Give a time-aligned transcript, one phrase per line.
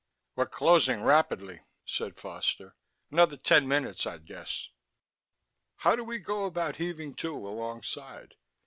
[0.35, 2.75] "We're closing rapidly," said Foster.
[3.11, 4.69] "Another ten minutes, I'd guess...."
[5.75, 8.33] "How do we go about heaving to, alongside?